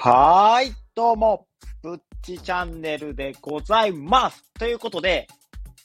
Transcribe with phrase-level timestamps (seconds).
[0.00, 1.48] はーい、どうも、
[1.82, 4.44] ぶっちチャンネルでございます。
[4.56, 5.26] ということで、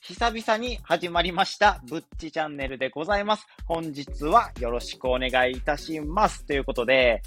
[0.01, 3.47] 久々に始まりました、ぶっちチャンネルでございます。
[3.65, 6.45] 本日はよろしくお願いいたします。
[6.45, 7.23] ということで、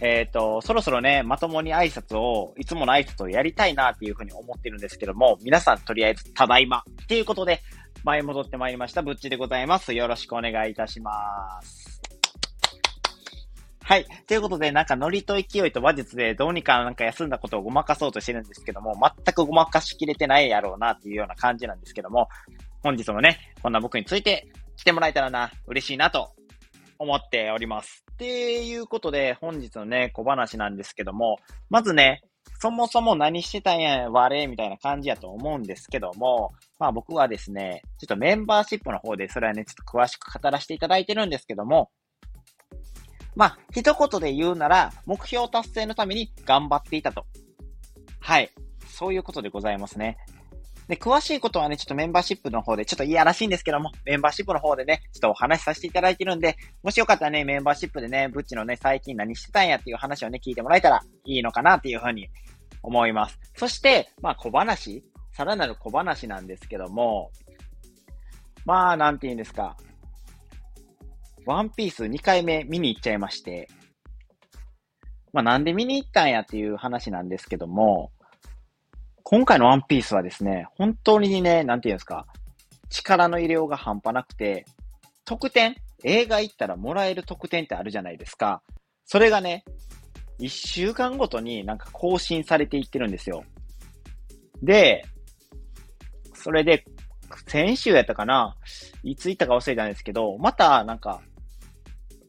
[0.00, 6.84] えっ、と、そろそろね、まともに挨拶を、いつもの挨拶をやりたいなっていうふうに思ってるんですけども、皆さんとりあえず、ただいま。
[7.02, 7.60] っていうことで、
[8.04, 9.94] 前戻ってまいりました、ぶっちでございます。
[9.94, 11.91] よろしくお願いいたします。
[13.92, 14.06] はい。
[14.26, 22.26] ということで、なんかノリと勢いと話術でどうにかなんか休んだことをごまかそうとしてるんですけども、全くごまかしきれてないやろうなっていうような感じなんですけども、
[22.82, 26.30] 本日もね、こんな僕について来てもらえたらな、嬉しいなと
[26.98, 28.02] 思っております。
[28.12, 31.36] っていうことで、本日のね、小話なんですけども、
[31.68, 32.22] まずね、
[32.60, 41.90] そもそも何してたんや、我みたいな感じやと思うんですけども、まあ僕はですね、ちょっとメンバーシップの方で、それはね、ちょっと詳しく語らせていただいてるんですけども、
[43.34, 47.24] まあ、一言で言うなら、目標達成のために頑張っていたと。
[48.20, 48.50] はい。
[48.86, 50.18] そういうことでございますね。
[50.88, 62.28] で、詳しいことはね、ちょっとメンバーシップの方で、ちょっといやらしいんですけども、メンバーシップの方でね、ちょっとお話しさせていただいてるんで、もしよかったらね、メンバーシップでね、ブッチのね、最近何してたんやっていう話をね、聞いてもらえたらいいのかなっていうふうに
[62.82, 63.38] 思います。
[63.56, 67.30] そして、まあ、小話さらなる小話なんですけども、
[68.64, 69.76] まあ、なんて言うんですか。
[71.46, 73.68] ワンピース2回目見に行っちゃいまして、
[75.32, 78.12] まあなんで見に行ったんやっていう話なんですけども、
[79.22, 82.26] 今回のワンピースはですね、本当にね、なんていうんですか、
[82.90, 84.66] 力の入れようが半端なくて、
[85.24, 88.62] 特典映画行ったらもらえる特典ってあるじゃないですか。
[89.06, 89.64] それがね、
[90.40, 93.44] 1週間ごとになんか更新されていってるんですよ。
[94.62, 95.04] で、
[96.34, 96.84] それで、
[97.46, 98.56] 先週やったかな
[99.02, 101.22] いつ行ったか忘れたんですけど、またなんか、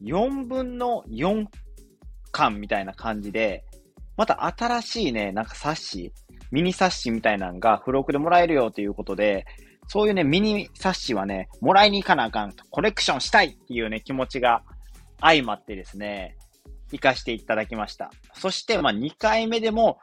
[0.02, 1.46] 4分の4
[2.32, 3.64] 巻みたいな感じで、
[4.16, 6.12] また新しいね、なんか冊子、
[6.50, 9.46] ミニ冊子みたいなのが付録でもらえるよということで、
[9.88, 14.62] そういうね、ミニ冊子はね、もらいに行かなあかんと、コレクションしたいっていうね、気持ちが
[15.20, 16.36] 相まってですね、
[16.92, 18.10] 行かしていただきました。
[18.34, 19.98] そして、まあ、2回目でも、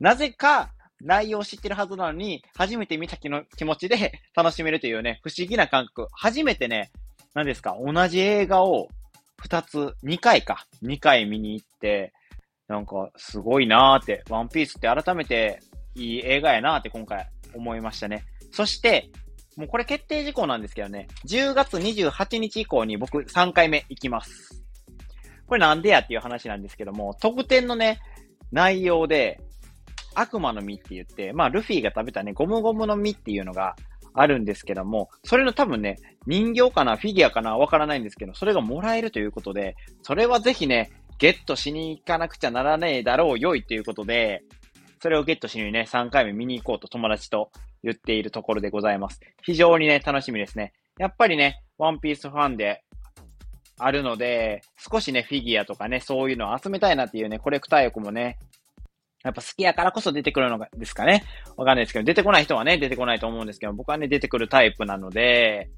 [0.00, 6.06] なぜか、内容を知ってるはずなのに、初めて見た気の気持ちで楽しめるというね、不思議な感覚。
[6.12, 6.90] 初めてね、
[7.34, 8.88] 何ですか、同じ映画を
[9.42, 12.12] 2つ、2回か、2回見に行って、
[12.66, 15.60] なんか、すごいなーって、ワンピースって改めて
[15.94, 18.24] いい映画やなーって今回思いましたね。
[18.52, 19.10] そして、
[19.56, 24.62] もうこれ決定事項なんですけどね、10月28日以降に僕3回目行きます。
[25.46, 28.00] これなんでやっていう話なんですけども、特典のね、
[28.52, 29.40] 内容で、
[30.14, 33.76] 悪魔の実って言って、まあ、ルフィが食べたね、ゴムゴムの実っていうのが
[34.20, 35.96] あるんですけども、それの多分ね、
[36.26, 44.42] 人形かな、フィギュアかな、わからないんですけど、それがもらえるということで、それはぜひね、ゲットしに行かなくちゃならねえだろうよいということで、
[45.00, 47.50] それをゲットしにね、3回目見に行こうと友達と
[47.82, 49.20] 言っているところでございます。
[49.42, 50.72] 非常にね、楽しみですね。
[50.98, 52.82] やっぱりね、ワンピースファンで
[53.78, 58.38] あるので、少しね、フィギュアとかね、そういうのを集めたいなっていうね、コレクター欲もね、
[59.28, 61.24] やっぱ好きやからこそ出てくるのがですかね。
[61.58, 65.68] わかんないですけど、出てこない人はね、出てこないと思うんですけど、僕はね、出てくるタイプなので、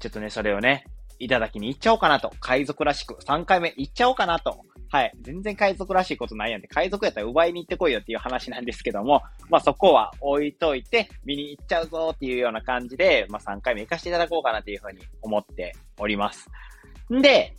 [0.00, 0.84] ちょっとね、それをね、
[1.20, 2.32] いただきに行っちゃおうかなと。
[2.40, 4.60] 海賊らしく、3回目行っちゃおうかなと。
[4.90, 5.12] はい。
[5.20, 16.48] 全然海賊らしいことないやんで、海賊やったら奪いに行ってこいよっていう話なんですけども、まあそこは置いといて、見に行っちゃうぞっていうような感じで、まあ3回目行かせていただこうかなというふうに思っております。
[17.12, 17.54] んで、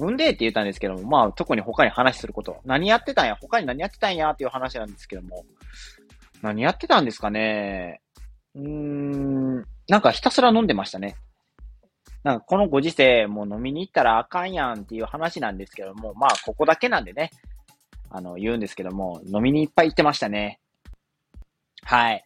[0.00, 5.44] んでって言ったんですけども、まあ特に他に話すること、何やってたんや、他に何やってたんやっていう話なんですけども、
[6.40, 8.00] 何やってたんですかね？
[8.54, 9.56] うーん、
[9.88, 11.16] なんかひたすら飲んでましたね。
[12.24, 17.30] なんかこのご時世、もう飲みに行ったらあかんやんっていう話なんですけども、まあここだけなんでね、
[18.10, 20.60] あの言うんですけども、飲みにいっぱい行ってましたね。
[21.84, 22.24] はい。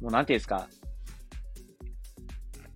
[0.00, 0.68] もうなんていうんですか、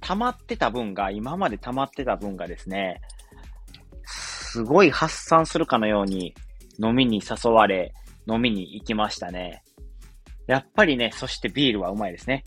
[0.00, 3.00] 溜まってた分が、今まで溜まってた分がですね、
[4.52, 6.34] すごい発散するかのように
[6.78, 7.94] 飲みに誘われ、
[8.28, 9.62] 飲みに行きましたね。
[10.46, 12.44] やっぱりね、そしてビールはうまいですね。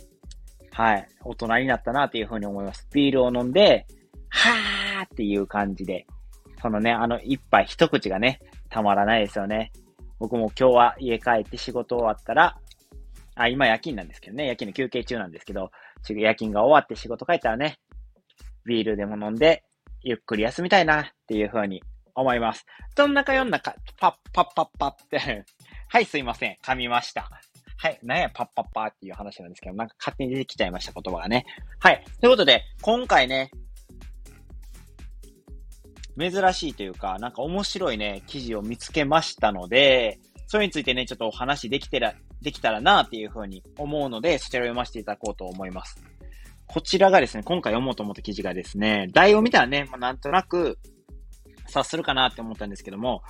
[0.69, 1.07] はい。
[1.23, 2.87] 大人になったなっていうふうに思います。
[2.93, 3.87] ビールを飲んで、
[4.29, 6.05] はーっていう感じで、
[6.61, 9.71] そのね、あの一杯一口がね、たまらないですよね。
[10.19, 12.55] 僕も今日は家帰って仕事終わったら、
[13.33, 15.71] あ、今夜勤なんですけどね、夜勤の休憩中なんですけど、
[16.09, 17.79] 夜勤が終わって仕事帰ったらね、
[18.63, 19.63] ビールでも飲んで、
[20.03, 21.81] ゆっくり休みたいなっていうふうに
[22.15, 22.65] 思います。
[22.95, 25.19] どんなかよんなか、パッパッパッパって、
[25.89, 26.57] はい、すいません。
[26.63, 27.29] 噛みました。
[27.77, 27.99] はい。
[28.03, 31.45] なんや、パッパッパーっていう話なんですけど、なんか勝手に出てきちゃいました、言葉がね。
[31.79, 32.03] はい。
[32.21, 33.51] ということで、今回ね、
[36.17, 46.01] 珍しいというか、なんか面白いね、記事を見つけましたので、それについてね、ちょっとお話できてら、できたらなっていうふうに思うので、そちらを読ませていただこうと思います。
[46.67, 50.79] こちらがですね、今回読もうと思った記事がですね、題を見たらね、まあ、なんとなく
[51.67, 53.21] 察するかなって思ったんですけども、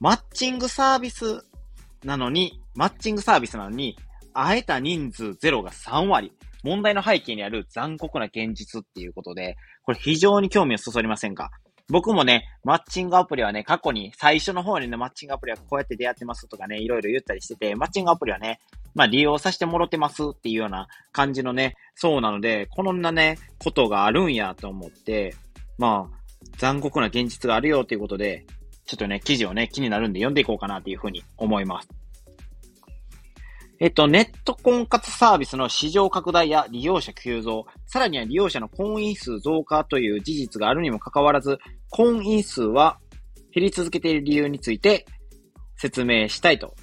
[0.00, 1.44] マッチングサービス
[2.04, 3.96] なのに、マッチングサービスなのに、
[4.34, 6.32] 会えた人数ゼロが3割。
[6.64, 11.50] 問題の背景にある残酷な現実っていうことで、これ非常に興味をそそりませんか？
[11.88, 18.60] 僕もね、マッチングアプリはね、過去に最初の方にね、マッチングアプリはこうやって出会ってますとかね、いろいろ言ったりしてて、マッチングアプリはね、
[18.94, 25.34] まあ利用させてもろてますっていうような感じのね、そうなので、こんなね、ことがあるんやと思って、
[25.78, 26.21] まあ、
[26.58, 28.46] 残酷な現実があるよということで、
[28.86, 31.88] ちょっとね、記事をね、気になるんで読んでいこうかなというふうに思います。
[33.80, 41.58] えっと、ネット婚活サービスの市場拡大や利用者急増、さらには利用者の婚姻数増加という事実があるにもかかわらず、
[41.90, 42.98] 婚姻数は
[43.52, 45.04] 減り続けている理由について
[45.76, 46.74] 説明したいと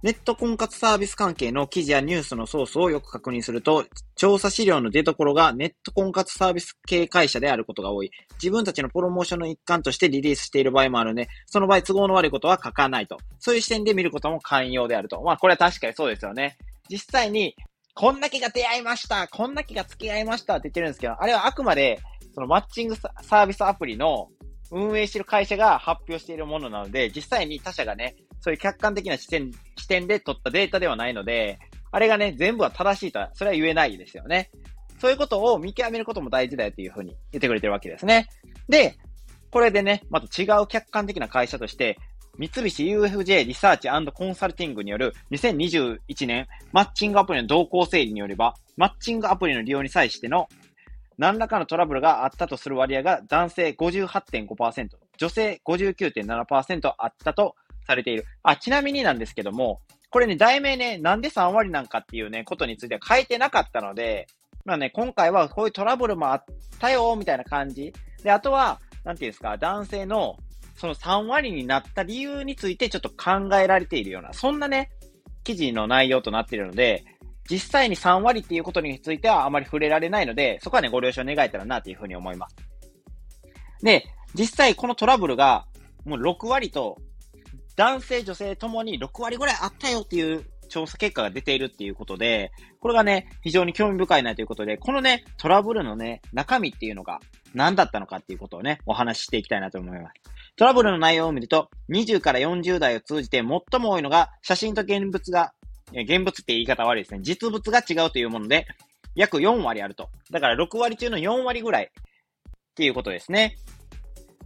[0.00, 3.84] ネット婚活サービス関係の記事やニュースのソースをよく確認すると、
[4.14, 8.10] 調査資料の出所がネット婚活サービス系会社であることが多い。
[8.34, 13.16] 自分たちのプロモーションの一環としてリリースしている場合もあるので、その場合都合の悪いことは書かないと。
[13.40, 15.20] そういう視点で見ることも寛容であると。
[15.20, 16.58] まあこれは確かにそうですよね。
[16.88, 17.56] 実際に、
[17.94, 21.98] こんだけが出会いましたこんだけが付き合いましたって言ってるんですけど、あれはあくまで、
[22.36, 24.28] そのマッチングサービスアプリの
[24.70, 31.58] 運営している会社が発表しているものなので、実際に他社がね、そういう客観的な視点、視点で取ったデータではないので、
[31.90, 34.50] あれがね、全部は正しいとは、それは言えないですよね。
[35.00, 38.28] そういうことを見極めることも大事だよというふうに言ってくれてるわけですね。
[38.68, 38.96] で、
[39.50, 41.98] これでね、また違う客観的な会社として、
[42.36, 50.48] 三菱 UFJ リサーチコンサルティングによる2021年マッチングアプリの動向整理によれば、マッチングアプリの利用に際しての
[51.16, 57.56] 何らかのトラブルがあったとする割合が男性58.5%、女性59.7%あったと
[57.88, 58.26] されている。
[58.42, 59.80] あ、ちなみになんですけども、
[60.10, 64.26] これね、題名ね、なんで3割なんかっていうね、ことについては書いてなかったので、
[64.64, 66.44] まあね、今回はこういうトラブルもあっ
[66.78, 67.92] たよ、みたいな感じ。
[68.22, 70.36] で、あとは、なんていうんですか、男性の
[70.76, 74.90] その3割になった理由についてちょっと考えられているような、そんなね、
[75.42, 77.04] 記事の内容となっているので、
[77.50, 82.56] 実際に3割っていうことについてはあまり触れられないので、そこはね、ご了承願えたらなというふうに思います。
[83.82, 84.04] で、
[84.34, 85.66] 実際このトラブルが
[86.04, 86.98] もう6割と
[87.78, 97.20] 男性、女性ともに6割ぐらいあったよっていう調査結果が出ているっていうことで、これがね、非常に興味深いなということで、このね、トラブルのね、中身っていうのが
[97.54, 100.14] 何だったのかっていうことをね、お話ししていきたいなと思います。
[100.56, 105.52] トラブルの内容を見ると、20から40代を通じて最も多いのが、写真と現物が、
[105.92, 107.20] 現物って言い方悪いですね。
[107.22, 108.66] 実物が違うというもので、
[109.14, 110.08] 約4割あると。
[110.32, 111.88] だから6割中の4割ぐらいっ
[112.74, 113.56] ていうことですね。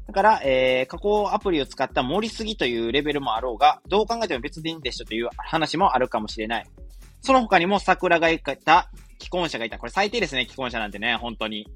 [0.07, 6.67] だから、えー、加工アプリを使った盛りすぎというレベルもあろうが、どう考えても別でいいんでしょという話もあるかもしれない。
[7.21, 9.79] その他にも桜がいた既婚者がいた。
[9.79, 11.69] これ最低ですね、既婚者なんてね、本当に。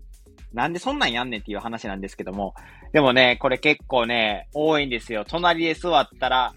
[0.53, 2.55] なんでそんなんやんねんっていう話なんですけども。
[2.93, 5.25] でもね、これ結構ね、多いんですよ。
[5.27, 6.55] 隣で座ったら、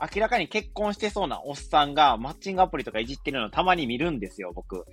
[0.00, 4.84] 明らかに結婚してそうなおっさんがマッチングアプリとかいじってるのたまに見るんですよ、僕。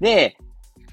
[0.00, 0.36] で、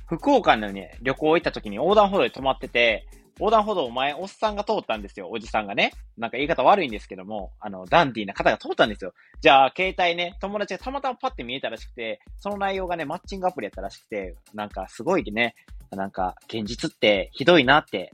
[0.07, 3.05] 福岡のね、旅行行った時に横断歩道で止まってて、
[3.39, 5.29] 横断歩道を前、おっさんが通ったんですよ。
[5.31, 5.93] おじさんがね。
[6.17, 9.13] なんか言い方悪いんですけども、あの、ダンディーな方が通ったんですよ。
[9.41, 15.55] じゃあ、携帯ね、友達がたまたまパッて見えたらしくて、その内容がね、マッチングアプリやったらしくて、なんかすごいね、
[15.91, 18.11] なんか、現実ってひどいなって、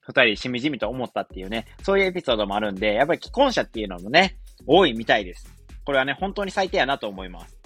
[0.00, 5.46] 二人しみじみと思ったっていうね、そういうエピソードもあるんで、やっぱり既婚者っていうのもね、多いみたいです。
[5.84, 7.56] これはね、本当に最低やなと思います。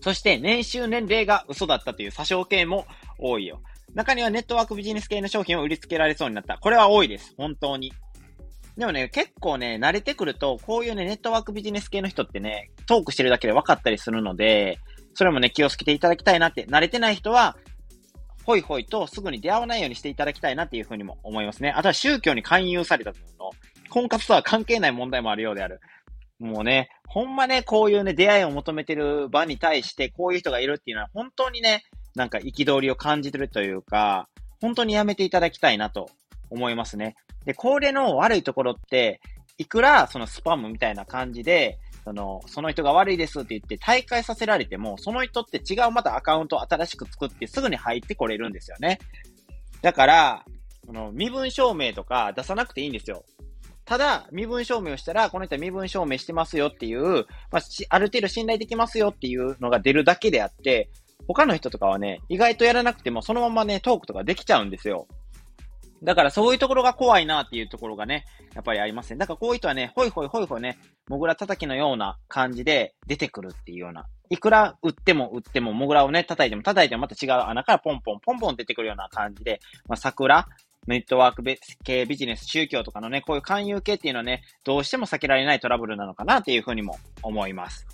[0.00, 2.86] そして、年収年齢が嘘だったという詐称系も
[3.18, 3.60] 多いよ。
[3.94, 6.58] 中にはネットワークビジネス系の商品を売りつけられそうになった。
[6.58, 7.34] これは多いです。
[7.36, 7.92] 本当に。
[8.76, 14.78] でもね、結構ね、慣れてくると、こういうね、ネットワークビジネス系の人ってね、トークしてるだけで分かったりするので、
[15.14, 17.56] それもね、気をつけていただきたいなって、慣れてない人は、
[18.44, 21.70] ほいほいとすぐに出会わないようにしていただきたいなっていうふうにも思いますね。
[21.70, 23.50] あとは宗教に勧誘されたとの、
[23.90, 25.80] 婚活とは関係ない問題もあるようである。
[26.38, 31.82] もうね、ほんまね、こういうね、出会いを求めてる場に対して、こういう人がいるっていうのは、本当にね、
[32.18, 34.28] なんか憤りを感じてるというか、
[34.60, 36.10] 本当にやめていただきたいなと
[36.50, 37.14] 思いますね。
[37.44, 39.20] で、これの悪いところって、
[39.56, 48.98] いくらそのスパムみたいな感じで、その、その人が悪いですって言って大会させられても、その人って違うまたアカウントを新しく作ってすぐに入ってこれるんですよね。
[49.80, 50.44] だから、
[50.86, 53.24] この身分証明とか出さなくていいんですよ。
[53.84, 60.90] ただ、身分証明をしたら、この人は身分証明してますよっていう、まあ、ある程度信頼できますよっていうのが出るだけであって、
[61.28, 65.06] 他の人とかはね、意外とやらなくてもそのままね、トークとかできちゃうんですよ。
[66.02, 69.18] だからそういうところが怖いなっていうところがね、やっぱりありますね。
[69.18, 74.06] だからこういう人はね、ほいほいほいほいね、モグラ叩きのような感じで出てくるっていうような。
[74.30, 80.46] いくら売っても売っても、モグラをね、叩いても叩いてもまた違う穴からポンポンポンポン出てくるような感じで、まあ、桜、
[80.86, 81.42] ネットワーク
[81.84, 87.86] 系ビジネス、宗教とかのね、こういう勧誘系っていうのはね、どうしても避けられないトラブルなのかなっていうふうにも思います。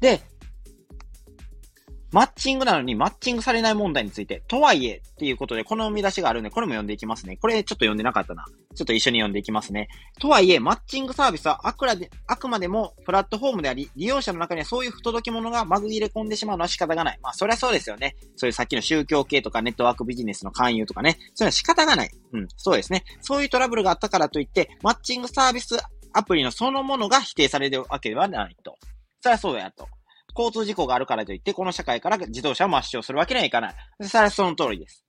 [0.00, 0.20] で、
[2.12, 7.38] マッチングなのにマッチングされない問題について、とはいえっていうことで、この見出しがあるんで、これも読んでいきますね。
[7.38, 8.44] これちょっと読んでなかったな。
[8.74, 9.88] ちょっと一緒に読んでいきますね。
[10.20, 17.18] とはいえ、マッチングサービスはあくらで、あくまでもプラットフォームであり、利用者の中にはそういう不届き者がまぐ入れ込んでしまうのは仕方がない。
[17.22, 18.14] まあ、そりゃそうですよね。
[18.36, 21.18] そういうさっきの宗教系とかネットワークビジネスの勧誘とかね。
[21.34, 22.10] それは仕方がない。
[22.32, 23.04] うん、そうですね。
[23.22, 25.78] そういうトラブルがあったからといって、マッチングサービス
[26.12, 28.76] アプリのそのものが否定されるわけではないと。
[29.22, 29.88] そりゃそうやと。
[30.36, 33.74] 交通事故があるからといって、この社会から自動車を抹消するわけにはいかない。
[34.02, 35.04] それはその通りです。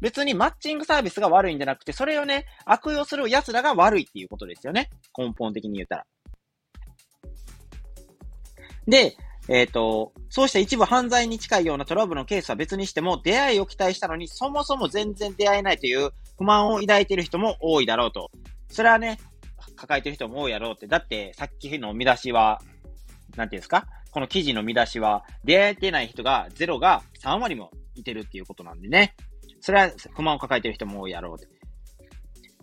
[0.00, 4.90] 別にマッチングサービスが悪いんじゃなくて、それをね、悪用する奴らが悪いっていうことですよね。
[5.16, 6.06] 根本的に言ったら。
[8.86, 9.16] で、
[9.48, 18.30] えっ、ー、と、そうした一部犯罪に近いようなトラブルのケースは別にしても、出会いを期待したのに、そもそも全然出会えないという不満を抱いている人も多いだろうと。
[18.68, 19.18] それはね、
[19.74, 20.86] 抱えてる人も多いやろうって。
[20.86, 22.60] だって、さっきの見出しは、
[23.36, 23.86] なんていうんですか？
[24.18, 29.14] この記事の見出しは、出会えてない人がゼロが3割もいてるっていうことなんでね。
[29.60, 31.46] それは不満を抱えてる人も多いやろうで。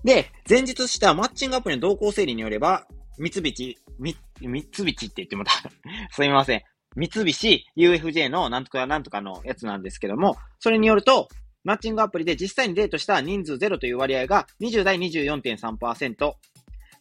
[0.03, 2.85] で、前日したマッチングアプリの動向整理によれば、
[3.17, 5.51] 三菱、三、三菱って言ってもた。
[6.11, 6.63] すみません。
[6.97, 11.29] 三菱 UFJ のなんとかなんとかのやつなんですけども、それによると、
[11.63, 16.33] マッチングアプリで実際にデートした人数ゼロという割合が20代24.3%、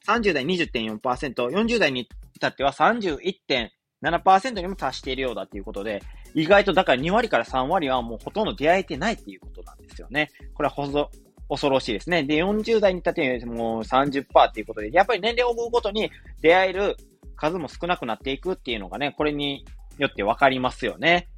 [0.06, 3.68] 30代20.4%、40代に至っては31.7%、
[4.04, 6.02] 7%にも達しているようだっていうことで、
[6.34, 10.30] 意外とだから2割から3割はもうほとんど出会えてないっていうことなんですよね。
[10.54, 11.10] これはほぞ、
[11.48, 12.22] 恐ろしいですね。
[12.24, 16.96] で、40代に至ってもう30%っていうことで、やっぱり年齢を追うごとに出会える
[17.36, 19.64] 数も少なくなっていくっていうのがね、これに
[19.98, 21.28] よってわかりますよね。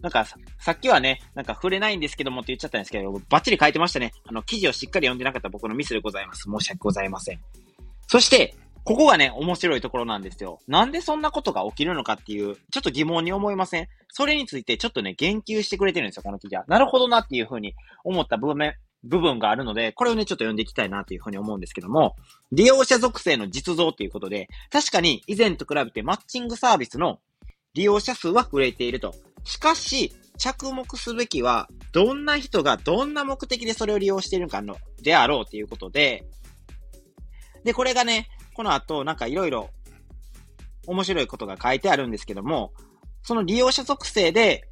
[0.00, 4.12] なんかさ、さっきはね、なんか触れないんですけどもって言っちゃったんですけど、バッチリ書いてましたね。
[4.26, 6.42] あの、記事をしっかり読んでなかった僕のミスでございます。
[6.42, 7.40] 申し訳ございません。
[8.06, 10.60] そして、ここがね、面白いところなんですよ。
[10.68, 13.88] なんでそんなことが起きるのかっていう、ちょっと疑問に思いません？
[14.12, 16.64] それについてちょっとね、言及してくれてるんですよ、この記事は。
[16.68, 17.74] なるほどなっていうふうに
[18.04, 22.14] 思った部分、部分があるので、これをね、ちょっと読んでいきたいなというふうに思うんですけども、
[22.52, 27.20] 利用者属性の実像ということで、確かに以前と比べてマッチングサービスの
[27.72, 29.14] 利用者数は増えていると。
[29.44, 36.24] しかし、着目すべきは、どんな人がどんな目的でそれを利用しているのかの、であろうということで、
[37.62, 39.70] で、これがね、この後、なんかいろいろ
[40.86, 42.72] 面白いことが書いてあるんですけども、
[43.22, 44.68] その利用者属性で、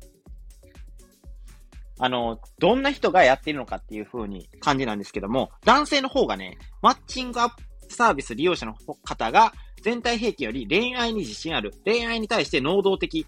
[1.99, 7.62] あの、どんな人がやっているのかっていう風に感じなんですけども、男性の方がね、マッチングアップ
[7.93, 8.75] サービス利用者の
[9.05, 13.27] 方が全体平均より恋愛に自信ある、恋愛に対して能動的、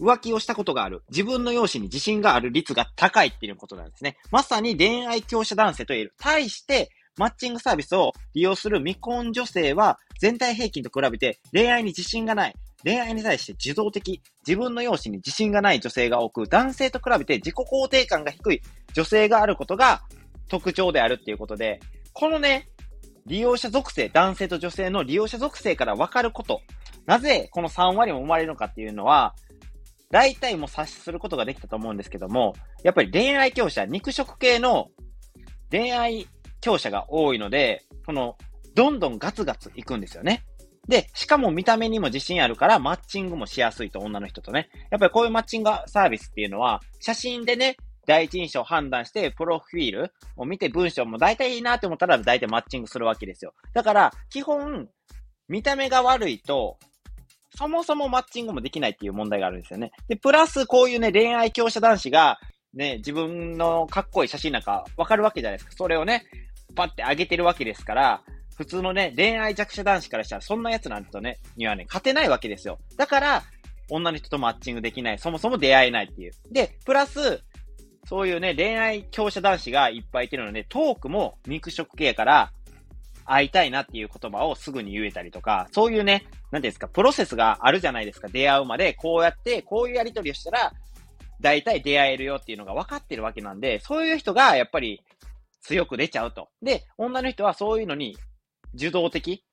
[0.00, 4.16] 浮気をしたことがある、自分の容姿に自信がある率が高いっていうことなんですね。
[4.30, 6.14] まさに恋愛強者男性と言える。
[6.18, 12.54] 対して、マッチングサービスを利用する未婚女性は全体平均と比べて恋愛に自信がない。
[12.84, 20.02] 恋愛に対して受動的、自分の容姿に自信がない女性が多く、男性と比べて自己肯定感が低い女性があることが
[20.48, 21.80] 特徴であるっていうことで、
[22.12, 22.68] このね、
[23.26, 26.60] 利用者属性、男性と女性の利用者属性から分かること、
[27.06, 29.34] なぜこの3割も生まれるのかっていうのは、
[30.10, 34.90] 大体も察することができたと思うんですけども、やっぱり恋愛強者、肉食系の
[35.70, 36.28] 恋愛
[36.64, 38.38] 強者が多いので、この、
[38.74, 40.44] どんどんガツガツ行くんですよね。
[40.88, 44.70] で、しかも見た目にも自信あるからマッチングもしやすいと、女の人とね。
[44.90, 53.52] やっぱりこういうマッチングサービスっていうのは、写真でね、第一印象を判断して、プロフィールを見て文章も大体いいなって思ったら大体マッチングするわけですよ。
[53.74, 54.88] だから、基本、
[55.48, 56.78] 見た目が悪いと、
[57.56, 59.92] そもそもマッチングもできないっていう問題があるんですよね。
[60.08, 62.38] で、プラスこういうね、恋愛強者男子が、
[62.74, 65.72] ね、自分のかっこいい写真なんかわかるわけじゃないですか。
[65.76, 66.24] それをね、
[66.74, 68.22] パって上げてるわけですから、
[68.56, 72.78] 普通のね、恋愛弱者男子からしたら、そんな奴なんてとね、にはね、勝てないわけですよ。
[72.96, 73.42] だから、
[73.90, 75.18] 女の人とマッチングできない。
[75.18, 76.32] そもそも出会えないっていう。
[76.50, 77.42] で、プラス、
[78.06, 82.52] そういうね、恋愛強者男子がいっぱいいてるので、トークも肉食系から、
[83.26, 88.28] 会いたいなっていう言葉をすぐに言えたりとか、そういうね、なんですか、プロセスがあるじゃないですか。
[88.28, 90.72] 出会うまで、こうやって、こういうやりとりをしたら、
[91.40, 95.02] 大体出会えるよっていうのが分かってるわけなんで、そういう人がやっぱり
[95.64, 96.48] 強く出ちゃうと。
[96.62, 98.16] で、女の人はそういうのに
[98.74, 99.44] 受動的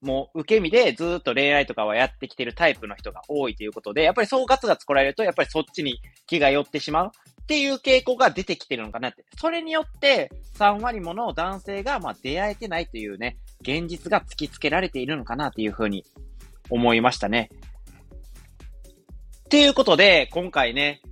[0.00, 7.10] もう受け身でずっと恋愛とかはやってきてるタイプの人が多いということで、やっぱりそうガツガツ来られると、やっぱりそっちに気が寄ってしまうっ
[7.46, 9.26] ていう傾向が出てきてるのかなって。
[9.36, 16.04] それによって3割もの男性がまあ出会えてないというね、現実が突きつけられているのかなっていうふうに
[16.70, 17.50] 思いましたね。
[19.44, 21.02] っていうことで、今回ね、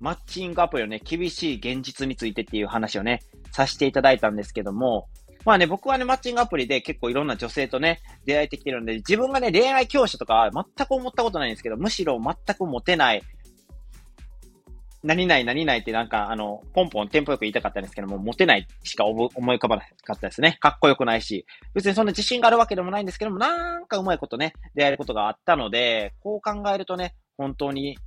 [0.00, 3.20] マッチングアプリのね、厳しい現実についてっていう話をね、
[3.52, 5.08] させていただいたんですけども、
[5.44, 13.22] まあね、僕はね、マッチングアプリで結構いろんな女性とね、出会えてきてるんで、自分がね、恋愛教師とか全く思ったことないんですけど、むしろ全くモテない、
[15.02, 20.58] 何々何々ってなんか、あの、ポンポンテンポよく言いたかったんですけども、モテないしか思い浮かばなかったですね。
[20.60, 21.44] かっこよくないし、
[21.74, 27.98] 別にそんな自信があるわけでもないんですけども、なんかうまいことね、出会えることがあったので、こう考えるとね、本当に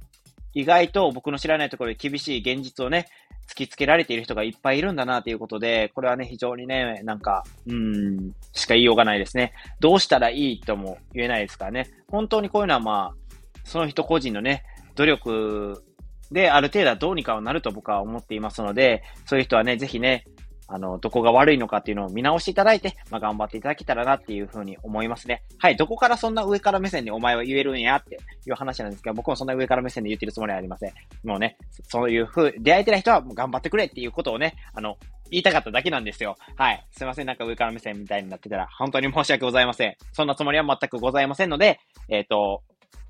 [0.54, 3.08] 意外と僕の知らないところで厳しい現実をね、
[3.48, 9.54] 突きつけられている人がいっぱいいるんだなということで、これはね、非常にね、なんか、うん、しか言いようがないですね。
[9.80, 11.90] どうしたらいいとも言えないですからね。
[12.10, 14.64] 本当にこういうのはまあ、その人個人のね、
[14.96, 15.84] 努力
[16.32, 20.24] で、ある程度はどうにかはなると僕は思っていますので、そういう人はね、ぜひね、
[20.68, 25.44] あの、どこが悪いのかっていうのを見直していただいて、まあ、頑張っていただけたらなっていうふうに思いますね。
[25.60, 28.18] はい、どこからそんな上から目線でお前は言えるんやって
[28.48, 30.94] いう話なんですけど、僕もそんな上から目線で言ってるつもりはありません。
[31.24, 34.98] もうね、そういうふう、出会えてない人はもう頑張ってくれっていうことをね、あの、
[35.32, 36.36] 言いたかっただけなんですよ。
[36.56, 36.86] はい。
[36.92, 37.26] すいません。
[37.26, 39.96] なんか上から目線みたいになってたら、本当に申し訳ございません。
[40.14, 41.80] そんなつもりは全くございませんので、
[42.10, 42.62] えっ、ー、と、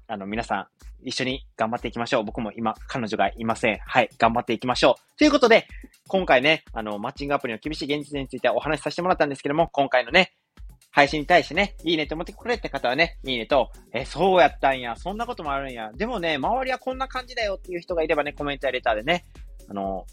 [0.08, 0.68] あの、皆さん、
[1.04, 2.24] 一緒に頑張っていきましょう。
[2.24, 3.78] 僕も今、彼女がいません。
[3.86, 4.10] はい。
[4.18, 5.18] 頑張っていきましょう。
[5.18, 5.68] ということで、
[6.08, 10.34] 今回ね、あの、マッチングアプリの厳しい現実についてお話しさせてもらったんですけども、今回のね、
[10.92, 15.92] 配信に対してね、いいねと思ってくれって方はね、いいねと、え、そうやったんや、そんなこともあるんや。
[15.94, 19.26] でもね、周りはこんな感じだよっていう人がいればね、コメントやレターでね、
[19.70, 20.06] あの、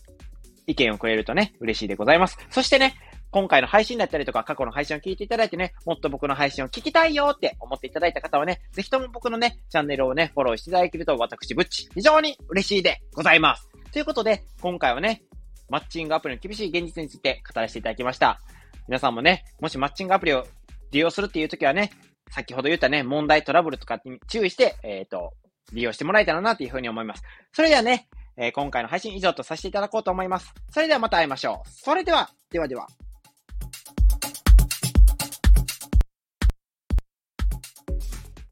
[0.67, 2.37] 意見をくれるとね、嬉しいでございます。
[2.51, 2.95] そしてね、
[3.33, 13.71] 今回の配信だったりとか、過去の配信を聞いていただいてね、もっと僕の配信を聞きたいよって思っていただいた方はね、ぜひとも僕のね、チャンネルをね、フォローしていただけると、私、ぶっち、非常に嬉しいでございます。
[13.91, 15.23] ということで、今回はね、
[15.71, 18.39] マッチングアプリの厳しい現実について語らせていただきました。
[18.87, 20.47] 皆さんもね、もしマッチングアプリを
[20.91, 21.91] 利用するっていう時はね、
[22.31, 25.33] 先ほど言ったね、問題トラブルとかに注意して、えっ、ー、と、
[25.73, 27.23] 利用してもらえたらなというふうに思います。
[27.53, 30.53] それではね、えー、今回の配信以上とさせていただこうと思います。
[30.71, 31.71] それではまた会いましょう。
[31.71, 32.87] それでは、ではでは。